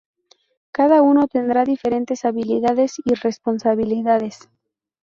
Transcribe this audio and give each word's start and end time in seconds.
Cada 0.71 1.03
uno 1.03 1.27
tendrá 1.27 1.63
diferentes 1.63 2.25
habilidades 2.25 2.93
y 3.05 3.13
responsabilidades. 3.13 4.49